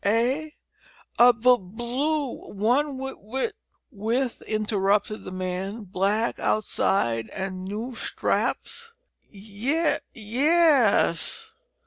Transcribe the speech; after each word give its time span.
"Eh! 0.03 0.49
a 1.19 1.31
b 1.31 1.39
b 1.41 1.57
blue 1.59 2.49
one, 2.53 2.97
wi 2.97 3.11
wi" 3.13 3.51
"With," 3.91 4.41
interrupted 4.47 5.23
the 5.23 5.29
man, 5.31 5.83
"black 5.83 6.39
outside 6.39 7.29
and 7.29 7.65
noo 7.65 7.93
straps?" 7.93 8.93
"Ye 9.29 9.69
ye 9.69 9.71
yes 9.75 10.11
yes!" 10.15 11.53